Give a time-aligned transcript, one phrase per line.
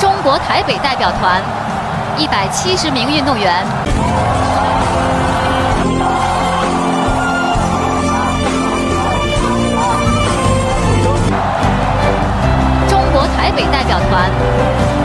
[0.00, 1.42] 中国台北代表团
[2.16, 3.66] 一百七十名运动员。
[12.88, 14.30] 中国台北代表团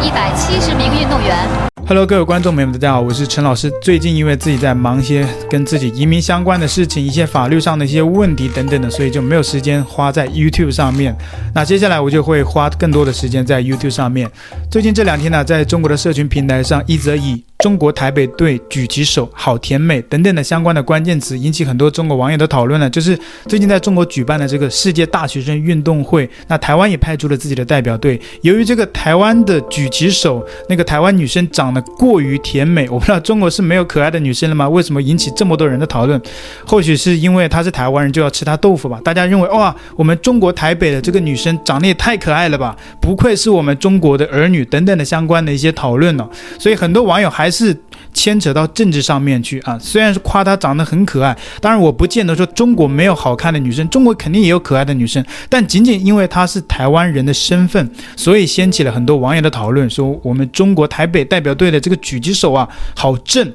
[0.02, 1.65] 一百七十名运动员。
[1.88, 3.72] Hello，各位观众朋友们，大家好，我是陈老师。
[3.80, 11.16] 最近因为自己在忙一些跟自己移民相关的事情，一些法律上的一些问题等等的，所以就没有时间花在 YouTube 上面。
[11.54, 14.28] 那接下来我就会花更多的时间在 YouTube 上面。
[14.72, 22.88] 最近这两天呢，在中国的社群平台上，一则以中国台北队举旗手好甜美等等的相关的关键词，引起很多中国网友的讨论呢。
[22.88, 28.22] 就是最近在中国举办的这个世界大学生运动会，那台湾也派出了自己的代表队。
[28.44, 31.82] 由于这个台湾的举旗手那个台湾女生长得。
[31.98, 34.70] 过于甜美，我不知道中国是没有可爱的女生了吗？
[34.70, 36.22] 为什么引起这么多人的讨论？
[36.68, 39.02] 或许是因为她是台湾人就要吃她豆腐吧？
[39.04, 42.76] 大家认为哇，我们中国台北的这个女生长得也太可爱了吧？
[43.02, 46.30] 不愧是我们中国的儿女等等的相关的一些讨论哦。
[46.60, 47.76] 所以很多网友还是是
[48.14, 49.80] 牵扯到政治上面去啊。
[49.80, 63.52] 虽然是夸她长得很可爱，当然我不见得说中国没有好看的女生，中国肯定也有可爱的女生，但仅仅因为她是台湾人的身份，所以掀起了很多网友的讨论，说我们中国台北代表队的这个狙击手啊，好正。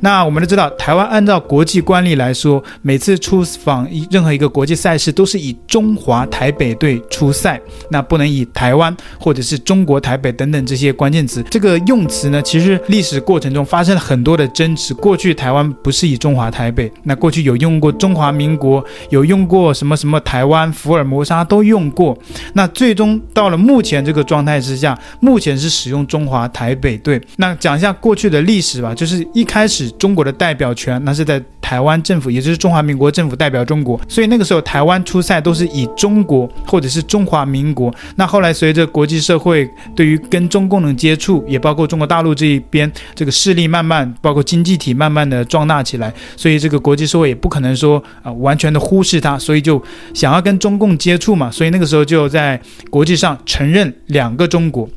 [0.00, 11.42] 那我们都知道，台湾按照国际惯例来说，每次出访一任何一个国际赛事，都是以中华台北队出赛，那不能以台湾或者是中国台北等等这些关键词。
[11.50, 14.92] 这个用词呢，其实历史过程中发生了很多的争执。
[14.92, 22.16] 过去台湾不是以中华台北，那过去有用过中华民国，有用过什么什么台湾、福尔摩沙都用过。
[22.52, 27.18] 那最终到了目前这个状态之下，目前是使用中华台北队。
[27.36, 29.90] 那讲一下过去的历史吧，就是一开开始。
[29.92, 37.92] 中国的代表权，那是在台湾政府，也就是中华民国政府代表中国，所以那个时候台湾出赛都是以中国或者是中华民国。
[38.14, 49.82] 那后来随着国际社会对于跟中共的接触，也包括中国大陆这一边这个势力慢慢，包括经济体慢慢的壮大起来，所以这个国际社会也不可能说啊、完全的忽视它，所以就
[50.14, 52.60] 想要跟中共接触嘛，所以那个时候就在
[52.90, 54.88] 国际上承认两个中国，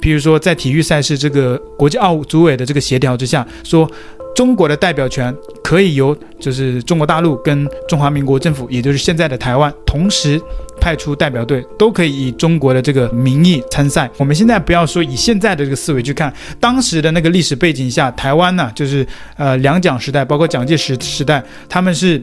[0.00, 3.86] 比如说在体育赛事这个国际奥组委的这个协调之下说。
[4.34, 10.40] 中国的代表权可以由就是中国大陆跟中华民国政府，也就是现在的台湾，同时
[10.80, 14.10] 派出代表队，都可以以中国的这个名义参赛。
[14.18, 19.06] 我们现在不要说以现在的这个思维去看，当时的那个历史背景下，台湾呢，就是
[19.36, 22.22] 呃两蒋时代，包括蒋介石时代，他们是。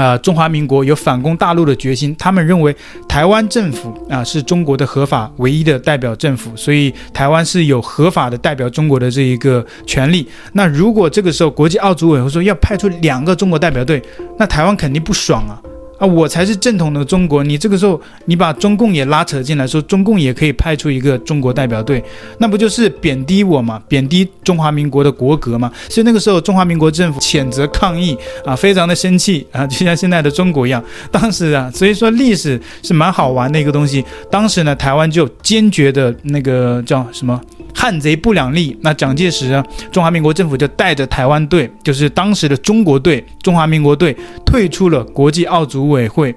[0.00, 2.74] 啊、呃，中华民国有反攻大陆的决心，他们认为
[3.06, 10.26] 台湾政府啊、是中国的合法唯一的代表政府，所以台湾是有合法的代表中国的这一个权利。
[10.54, 14.02] 那如果这个时候国际奥组委会说要派出两个中国代表队，
[14.38, 15.60] 那台湾肯定不爽啊。
[16.00, 17.44] 啊，我才是正统的中国。
[17.44, 22.02] 你这个时候，你把中共也拉扯进来，说中共也可以派出一个中国代表队，
[22.38, 23.80] 那不就是贬低我吗？
[23.86, 25.70] 贬低中华民国的国格吗？
[25.90, 28.16] 所以那个时候，中华民国政府谴责抗议
[28.46, 30.82] 啊，非常的生气啊， 就像现在的中国一样。
[31.10, 34.02] 当时啊，所以说历史是蛮好玩的一个东西。
[34.30, 37.38] 当时呢，台湾就坚决的那个叫什么？
[37.80, 38.76] 汉贼不两立。
[38.82, 44.14] 那蒋介石啊，中华民国政府就带着台湾队，就是当时的中国队，中华民国队
[44.44, 46.34] 退出了国际奥组委会。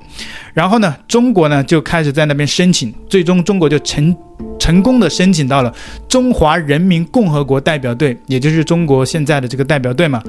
[0.54, 4.16] 然后呢，中国呢就开始在那边申请，最终中国就成
[4.58, 5.74] 成功的申请到了
[6.08, 10.24] 中华人民共和国代表队，也就是中国现在的这个代表队嘛。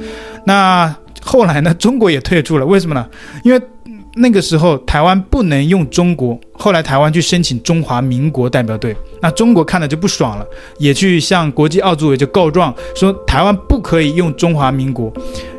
[0.44, 0.92] 那
[1.22, 3.06] 后来呢，中国也退出了，为什么呢？
[3.44, 3.60] 因为。
[4.16, 10.46] 那个时候台湾不能用中国，后来台湾去申请中华民国代表队，那中国看了就不爽了，
[10.78, 15.12] 也去向国际奥组委就告状说台湾不可以用中华民国，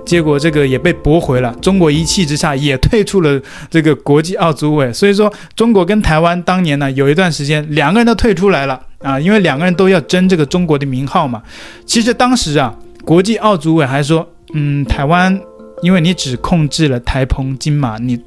[0.05, 11.43] 结果这个也被驳回了，中国一气之下也退出了这个国际奥组委，所以说中国跟台湾当年呢有一段时间两个人都退出来了啊，因为两个人都要争这个中国的名号嘛。
[11.85, 12.73] 其实当时啊，
[13.03, 15.37] 国际奥组委还说，嗯，台湾
[15.81, 18.17] 因为你只控制了台澎金马，你。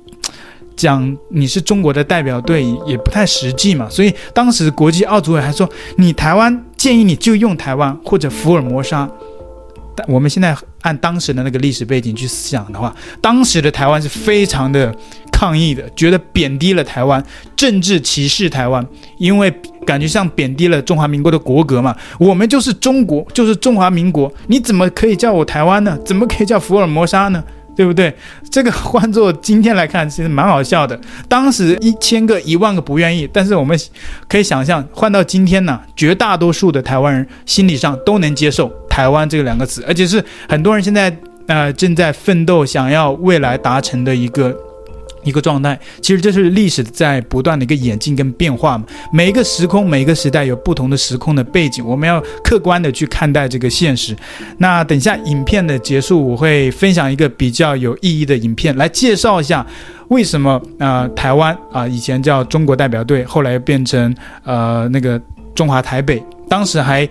[0.79, 9.11] 讲你是中国的代表队也不太实际嘛，所以当时国际奥组委还说，你台湾建议你就用台湾或者福尔摩沙。
[9.97, 14.95] 但我们现在按当时的那个历史背景去想的话，当时的台湾是非常的
[15.33, 17.21] 抗议的，觉得贬低了台湾，
[17.57, 18.87] 政治歧视台湾，
[19.19, 19.53] 因为
[19.85, 21.93] 感觉像贬低了中华民国的国格嘛。
[22.21, 25.99] 我们就是中国，就是中华民国，你怎么可以叫我台湾呢？
[26.05, 27.43] 怎么可以叫福尔摩沙呢？
[27.79, 28.13] 对不对？
[28.51, 31.01] 这个换做今天来看，其实蛮好笑的。
[31.29, 33.79] 当时一千个、一万个不愿意，但是我们
[34.29, 41.17] 可以想象，换到今天呢，绝大多数的台湾人心理上都能接受“台湾”这两个词，而且是很多人现在
[41.47, 44.53] 呃正在奋斗，想要未来达成的一个
[45.29, 48.85] 一个状态，其实这是历史在不断的一个演进跟变化嘛。
[49.13, 54.17] 每一个时空，每一个时代有不同的时空的背景，我们要客观的去看待这个现实。
[54.57, 59.65] 那等一下影片的结束，我会分享一个比较有意义的影片，来介绍一下
[60.09, 65.21] 为什么啊、台湾啊、以前叫中国代表队，后来变成呃那个
[65.55, 67.09] 中华台北，当时还。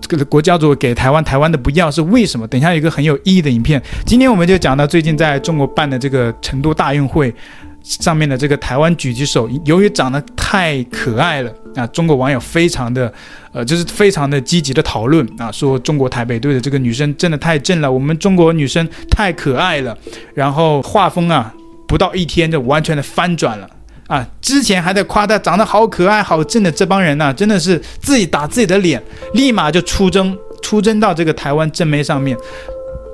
[0.00, 2.46] 这个国家主给台湾，台湾的不要是为什么？
[2.46, 3.82] 等一下有一个很有意义的影片。
[4.04, 7.34] 今天我们就讲到最近在中国办的这个成都大运会
[7.82, 13.12] 上面的这个台湾狙击手，由于长得太可爱了啊，中国网友非常的
[13.52, 19.96] 呃，就是非常的积极的讨论啊，说中国台北队的这个女生真的太正了，我们中国女生太可爱了。
[20.34, 21.52] 然后画风啊，
[21.88, 23.68] 不到一天就完全的翻转了。
[24.06, 29.02] 啊，之前还在夸他长得好可爱、好正的这帮人呢、真的是自己打自己的脸，
[29.34, 32.36] 立马就出征，出征到这个台湾正妹上面。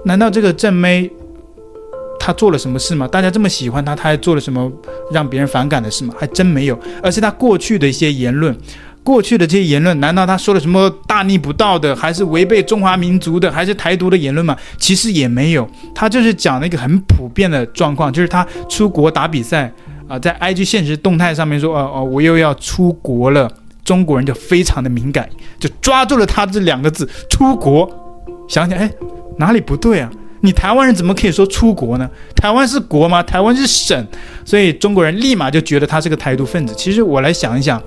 [0.05, 1.11] 难道这个正妹
[2.19, 3.09] 她做了什么事吗？
[3.09, 4.71] 大家这么喜欢她，她还做了什么
[5.11, 6.13] 让别人反感的事吗？
[6.19, 8.55] 还真没有，而是她过去的一些言论，
[9.03, 14.55] 过去的这些言论，难道她说了什么大逆不道的，还是违背中华民族的，还是台独的言论吗？
[14.79, 19.73] 其实也没有，她就是讲了一个很普遍的状况，就是她出国打比赛。
[20.09, 23.51] 啊，在 IG 现实动态上面说，哦哦，我又要出国了，
[23.85, 25.29] 中国人就非常的敏感，
[25.59, 27.89] 就抓住了他这两个字“出国”。
[28.49, 28.91] 想想，哎，
[29.39, 30.11] 哪里不对啊？
[30.45, 32.11] 你台湾人怎么可以说出国呢？
[32.35, 33.23] 台湾是国吗？
[33.23, 34.07] 台湾是省，
[34.45, 36.75] 所以中国人立马就觉得他是个台独分子。
[36.77, 37.81] 其实我来想一想，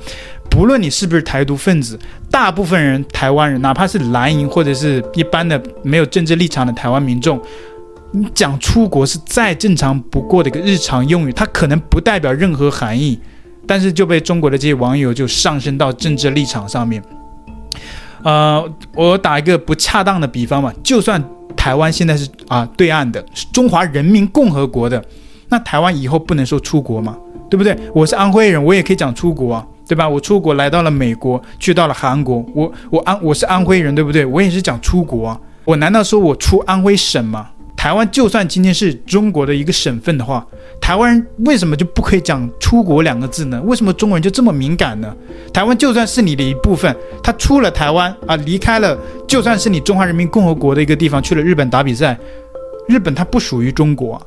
[0.49, 1.99] 不论你是不是台独分子，
[2.31, 7.37] 大部分人台湾人，哪怕是蓝营或者是一般的没有政治立场的台湾民众。
[8.15, 13.19] 你讲出国是再正常不过的一个日常用语，它可能不代表任何含义，
[13.67, 17.03] 但是就被中国的这些网友就上升到政治立场上面。
[18.23, 18.63] 呃，
[18.95, 21.21] 我打一个不恰当的比方嘛，就算
[21.57, 25.03] 台湾现在是啊对岸的，是中华人民共和国的，
[25.49, 27.17] 那台湾以后不能说出国吗？
[27.49, 27.77] 对不对？
[27.93, 30.07] 我是安徽人，我也可以讲出国啊，对吧？
[30.07, 34.25] 我出国来到了美国，去到了韩国，我我安我是安徽人，对不对？
[34.25, 37.49] 我也是讲出国啊，我难道说我出安徽省吗？
[37.85, 40.43] 台湾就算今天是中国的一个省份的话，
[40.81, 43.61] 台湾人为什么就不可以讲“出国”两个字呢？
[43.61, 45.15] 为什么中国人就这么敏感呢？
[45.53, 48.97] 台湾就算是你的一部分，他出了台湾啊，离开了，
[49.27, 52.17] 就算是你中华人民共和国的一个地方，去了日本打比赛，
[52.87, 54.19] 日本它不属于中国，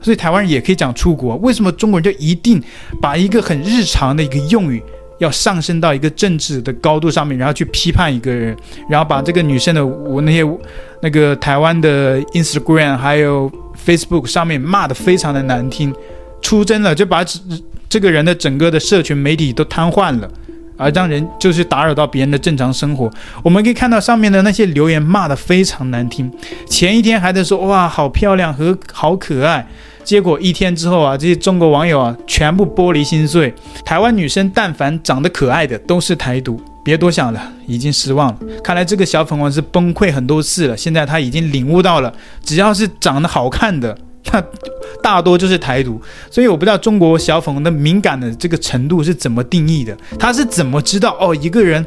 [0.00, 1.34] 所以台湾人也可以讲“出国”。
[1.42, 2.62] 为什么中国人就一定
[3.02, 4.80] 把一个很日常的一个用语？
[5.20, 8.56] 要上升到一个政治的高度上面，然后去批判一个人，
[8.88, 10.42] 然后把这个女生的我那些
[11.00, 13.50] 那个台湾的 Instagram 还有
[13.86, 15.94] Facebook 上面骂的非常的难听，
[16.42, 17.24] 出征了就把
[17.88, 20.30] 这个人的整个的社群媒体都瘫痪了，
[20.80, 23.10] 而让人就是打扰到别人的正常生活。
[23.42, 26.32] 我们可以看到上面的那些留言骂得非常难听，
[26.66, 29.66] 前一天还在说哇好漂亮和好可爱。
[30.02, 33.54] 结果一天之后啊，这些中国网友啊，全部玻璃心碎。
[33.84, 38.38] 台湾女生但凡长得可爱的，都是台独，别多想了，已经失望了。
[38.64, 42.12] 看来这个小粉红是崩溃很多次了，现在他已经领悟到了，
[42.42, 43.96] 只要是长得好看的，
[44.32, 44.42] 那
[45.02, 46.00] 大多就是台独。
[46.30, 51.84] 所以我不知道中国小粉红的敏感的这个程度是怎么定义的，他是怎么知道哦，一个人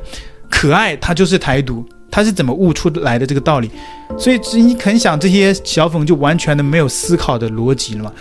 [0.49, 1.85] 可爱，他就是台独。
[2.15, 3.71] 他是怎么悟出来的这个道理？
[4.19, 8.13] 所以你很想这些小粉就完全的没有思考的逻辑了吗？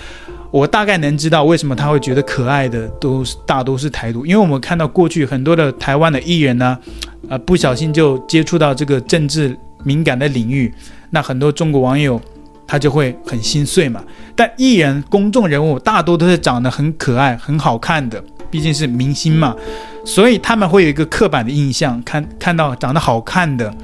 [0.51, 6.79] 我大概能知道为什么他会觉得可爱的都是大多是台独，因为我们看到过去很多的台湾的艺人呢，
[7.29, 10.73] 呃，不小心就接触到这个政治敏感的领域，
[11.11, 12.19] 那很多中国网友
[12.73, 14.03] 他就会很心碎嘛。
[14.35, 18.23] 但艺人公众人物大多都是长得很可爱、很好看的。
[18.51, 19.55] 毕竟是明星嘛，
[20.07, 23.75] 所以他们会有一个刻板的印象，看看到长得好看的，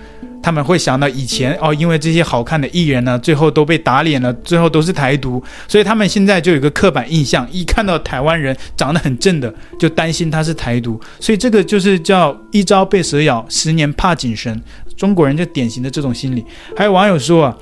[0.42, 14.62] 他们会想到以前哦，因为这些好看的艺人呢，最后都被打脸了，最后都是台独，所以他们现在就有个刻板印象，一看到台湾人长得很正的，就担心他是台独，所以这个就是叫一朝被蛇咬，十年怕井绳，
[14.98, 16.44] 中国人就典型的这种心理。
[16.76, 17.56] 还有网友说啊，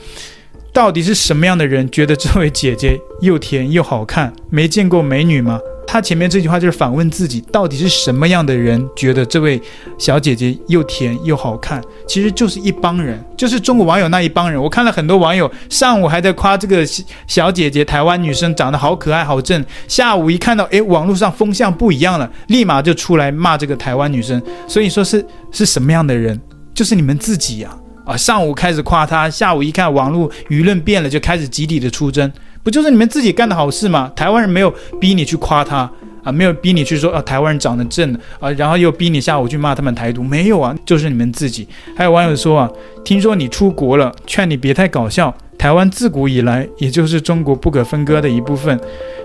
[0.76, 4.30] 到底是什么样的人觉得这位姐姐又甜又好看？
[4.50, 5.58] 没见过美女吗？
[5.86, 9.58] 他前面这句话就是反问自己，到底是什么样的人觉得这位
[9.96, 11.82] 小姐姐又甜又好看？
[12.06, 14.62] 其实就是一帮人，就是中国网友那一帮人。
[14.62, 16.84] 我看了很多网友，上午还在夸这个
[17.26, 24.42] 小姐姐，台湾女生长得好可爱好正，下午一看到，诶，网络上风向不一样了，立马就出来骂这个台湾女生。
[24.68, 26.38] 所以说是是什么样的人？
[26.74, 27.74] 就是你们自己呀！
[28.06, 32.32] 啊上午开始夸他，下午一看网络舆论变了，就开始集体的出征。
[32.62, 34.10] 不就是你们自己干的好事吗？
[34.16, 35.90] 台湾人没有逼你去夸他
[36.24, 41.68] 啊，没有逼你去说啊，台湾人长得正啊，然后又逼你下午去骂他们台独，没有啊，就是你们自己。
[41.96, 42.70] 还有网友说啊，
[43.04, 45.32] 听说你出国了，劝你别太搞笑。
[45.58, 48.78] 台湾自古以来也就是中国不可分割的一部分，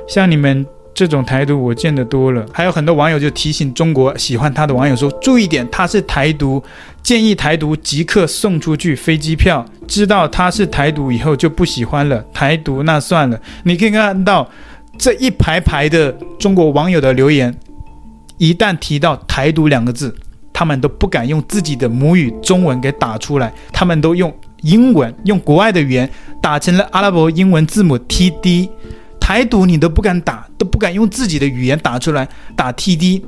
[0.07, 0.65] 像你们
[1.01, 2.45] 这种台独我见得多了。
[2.53, 6.63] 还有很多网友就提醒中国喜欢他的网友说：“注意点，他是台独，
[7.01, 9.65] 建议台独即刻送出去飞机票。
[9.87, 14.47] 知道他是台独以后就不喜欢了，台独那算了。”你可以看到
[14.99, 17.51] 这一排排的中国网友的留言，
[18.37, 20.15] 一旦提到台独两个字，
[20.53, 24.31] 他们都不敢用自己的母语中文给打出来，他们都用
[24.61, 26.07] 英文，用国外的语言
[26.39, 28.69] 打成了阿拉伯英文字母 TD。
[29.31, 33.21] 台独你都不敢打，都不敢用自己的语言打出来，打 TD，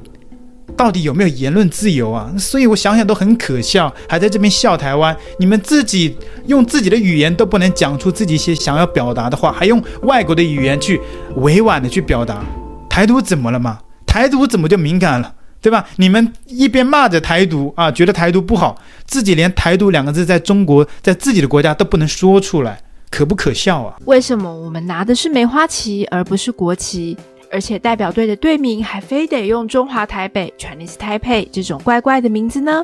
[0.76, 2.30] 到底有没有言论自由啊？
[2.38, 6.18] 所以我想想都很可笑，还在这边笑台湾，你们自己
[6.48, 11.00] 用自己的语言都不能讲出自己一些想要表达的话，还用外国的语言去
[11.38, 12.44] 委婉的去表达，
[12.90, 13.80] 台独怎么了嘛？
[14.06, 15.86] 台独怎么就敏感了，对吧？
[15.96, 22.82] 你们一边骂着台独啊，觉得台独不好，自己连台独两个字在中国，在自己的国家都不能说出来。
[23.14, 23.96] 可不可笑啊？
[24.06, 27.16] 为什么我们拿的是梅花旗而不是国旗？
[27.52, 32.84] 而且代表队的队名还非得用中华台北 （Chinese Taipei） 这种怪怪的名字呢？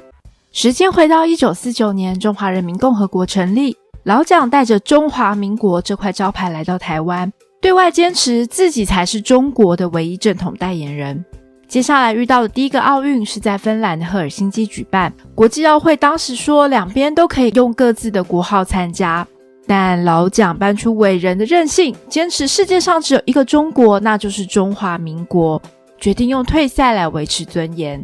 [0.51, 11.25] 时间回到一九四九年，中华人民共和国成立，老蒋带着中华民国这块招牌来到台湾，对外坚持自己才是中国的唯一正统代言人。
[11.67, 19.25] 接下来遇到的第一个奥运是在芬兰的赫尔辛基举办，国际奥会当时说两边都可以用各自的国号参加。
[19.69, 25.61] 但老蒋搬出伟人的任性，坚持世界上只有一个中国，那就是中华民国，
[25.99, 28.03] 决定用退赛来维持尊严。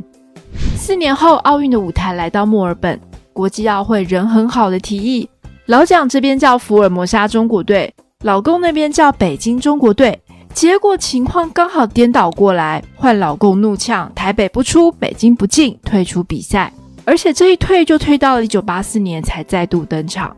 [0.77, 3.01] 四年后，奥运的舞台来到墨尔本，
[3.33, 5.27] 国际奥会人很好的提议，
[5.65, 7.91] 老蒋这边叫福尔摩沙中国队，
[8.23, 10.21] 老公那边叫北京中国队，
[10.53, 16.71] 结果情况刚好颠倒过来，换老公怒呛，台北不出，北京不进，退出比赛，
[17.05, 20.37] 而且这一退就退到了一九八四年才再度登场。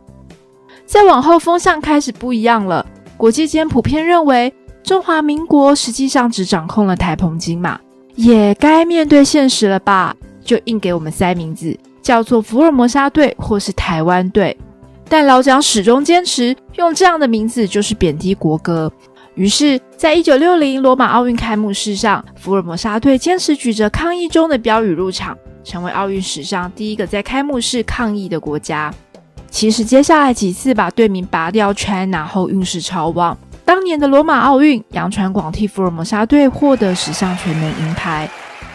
[0.88, 2.84] 再往后，风向开始不一样了。
[3.18, 4.50] 国际间普遍认为，
[4.82, 7.78] 中华民国实际上只掌控了台澎金马，
[8.14, 10.16] 也该面对现实了吧？
[10.42, 14.56] 就硬给我们塞名字，叫做福尔摩沙队或是台湾队。
[15.10, 18.90] 但老蒋始终坚持用这样的名字就是贬低国歌。
[19.34, 28.90] 于是，在一九六零罗马奥运开幕式上，福尔摩沙队坚持举着抗议中的标语入场，成为奥运史上第一个在开幕式抗议的国家。
[29.50, 33.36] 其实接下来几次把队名拔掉 China 后，运势超旺。
[33.64, 38.26] 当年的罗马奥运，杨传广替福尔摩沙队获得十项全能银牌；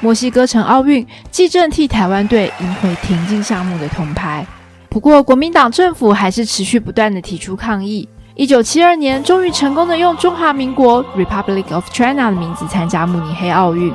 [0.02, 4.46] 墨西哥城奥运，纪政替台湾队赢回田径项目的铜牌。
[4.90, 8.08] 不过，国民党政府还是持续不断地提出抗议。
[8.36, 13.92] 一九七二年，终于成功的用中华民国 Republic of China 的名字参加慕尼黑奥运，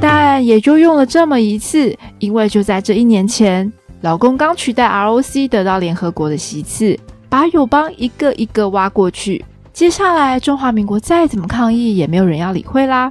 [0.00, 3.70] 但也就用了这么一次，因为就在这一年前。
[4.02, 9.44] 老公刚取代 ROC 得到联合国的席次，把友邦一个一个挖过去。
[9.72, 13.10] 接下来中华民国再怎么抗议，也没有人要理会啦。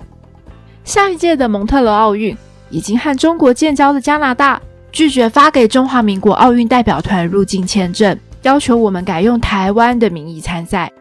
[0.84, 2.38] 下一届的蒙特罗奥运，
[2.70, 10.92] 已经和中国建交的加拿大拒绝发给中华民国奥运代表团入境签证，要求我们改用台湾的名义参赛。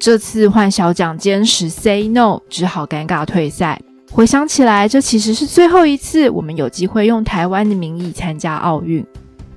[0.00, 3.80] 这次换小蒋坚持 say no，只好尴尬退赛。
[4.12, 9.04] 回想起来，这其实是最后一次我们有机会用台湾的名义参加奥运。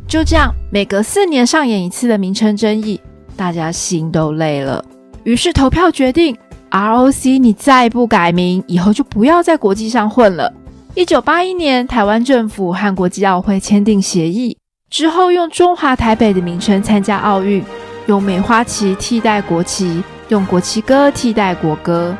[0.07, 3.01] 就这样，每隔四年上演一次的名称争议，
[3.35, 4.83] 大家心都累了。
[5.23, 6.37] 于是投票决定
[6.69, 10.53] ，ROC 你再不改名，以后就不要在国际上混了。
[10.93, 14.55] 一九八一年，台湾政府和国际奥会签订协议，
[14.91, 17.63] 之后用中华台北的名称参加奥运，
[18.05, 22.15] 用梅花旗替代国旗，用国旗歌替代国歌。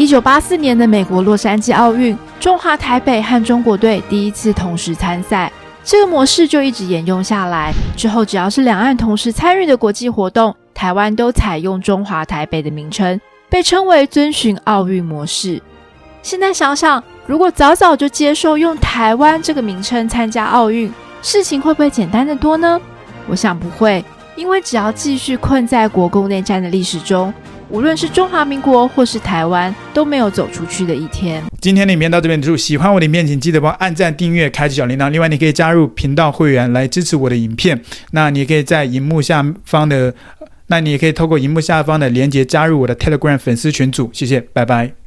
[0.00, 5.52] 一九八四年的美国洛杉矶奥运，中华台北和中国队第一次同时参赛。
[5.84, 7.70] 这个模式就一直沿用下来。
[7.98, 15.60] 之后，只要是两岸同时参与的国际活动，台湾都采用中华台北的名称，被称为遵循奥运模式。
[16.22, 20.90] 现在想想，如果早早就接受用台湾这个名称参加奥运，
[21.20, 22.80] 事情会不会简单得多呢？
[23.28, 24.02] 我想不会，
[24.34, 27.30] 因为只要继续困在国共内战的历史中。
[27.70, 31.42] 无论是中华民国或是台湾，都没有走出去的一天。
[31.60, 35.08] 今天的影片到这边结束，喜欢我的影片，请记得帮按赞、订阅、开启小铃铛。
[35.10, 37.80] 另外，你可以加入频道会员来支持我的影片。
[38.10, 40.12] 那你也可以在荧幕下方的，
[40.66, 44.10] 那你也可以透过荧幕下方的链接加入我的 Telegram 粉丝群组。
[44.12, 44.99] 谢谢，拜拜。